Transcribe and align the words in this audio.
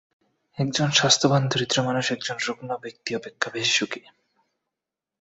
একজন 0.57 0.89
স্বাস্থ্যবান 0.91 1.43
দরিদ্র 1.47 1.77
মানুষ 1.83 2.05
একজন 2.11 2.37
রুগ্ণ 2.47 2.69
ধনী 2.69 2.81
ব্যক্তি 2.83 3.09
অপেক্ষা 3.15 3.47
বেশি 3.49 3.71
সুখী। 3.71 4.01